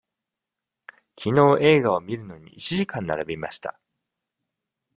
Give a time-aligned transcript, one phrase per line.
[1.15, 3.79] きのう映画を見るのに、一時間並びました。